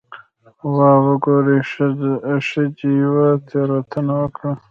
[0.73, 1.59] 'واه وګورئ،
[2.51, 4.53] ښځې یوه تېروتنه وکړه'.